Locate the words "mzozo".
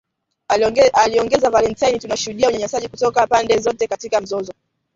4.21-4.53